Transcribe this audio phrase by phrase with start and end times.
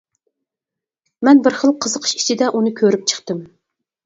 [1.29, 3.45] مەن بىر خىل قىزىقىش ئىچىدە ئۇنى كۆرۈپ چىقتىم.